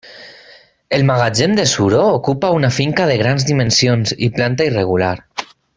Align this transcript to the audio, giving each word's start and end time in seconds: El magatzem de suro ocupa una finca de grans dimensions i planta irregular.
El 0.97 1.03
magatzem 1.09 1.53
de 1.59 1.65
suro 1.73 1.99
ocupa 2.15 2.51
una 2.61 2.73
finca 2.81 3.07
de 3.11 3.21
grans 3.23 3.47
dimensions 3.53 4.19
i 4.29 4.35
planta 4.39 4.71
irregular. 4.71 5.17